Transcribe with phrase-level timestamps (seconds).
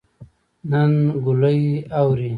[0.69, 0.91] نن
[1.23, 1.61] ګلۍ
[1.99, 2.29] اوري